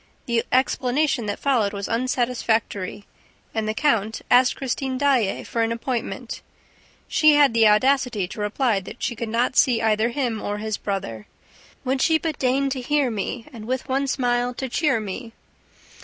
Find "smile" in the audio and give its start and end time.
14.07-14.55